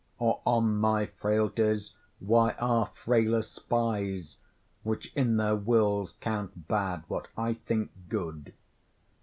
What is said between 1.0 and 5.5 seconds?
frailties why are frailer spies, Which in